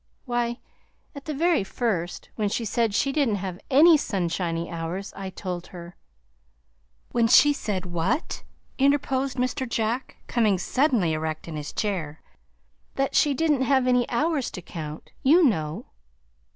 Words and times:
"Why, 0.25 0.57
at 1.13 1.25
the 1.25 1.33
very 1.35 1.63
first, 1.63 2.29
when 2.35 2.49
she 2.49 2.65
said 2.65 2.95
she 2.95 3.11
didn't 3.11 3.35
have 3.35 3.59
ANY 3.69 3.97
sunshiny 3.97 4.67
hours, 4.67 5.13
I 5.15 5.29
told 5.29 5.67
her" 5.67 5.95
"When 7.11 7.27
she 7.27 7.53
said 7.53 7.85
what?" 7.85 8.41
interposed 8.79 9.37
Mr. 9.37 9.69
Jack, 9.69 10.17
coming 10.25 10.57
suddenly 10.57 11.13
erect 11.13 11.47
in 11.47 11.55
his 11.55 11.71
chair. 11.71 12.19
"That 12.95 13.13
she 13.13 13.35
didn't 13.35 13.61
have 13.61 13.85
any 13.85 14.09
hours 14.09 14.49
to 14.57 14.61
count, 14.63 15.11
you 15.21 15.43
know." 15.43 15.85